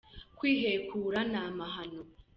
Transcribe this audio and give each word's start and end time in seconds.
Kwihekura 0.37 1.19
ni 1.31 1.37
amahano. 1.45 2.01